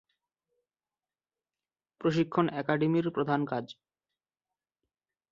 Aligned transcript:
প্রশিক্ষণ 2.01 2.45
একাডেমির 2.61 3.07
প্রধান 3.11 3.41
কাজ। 3.45 3.65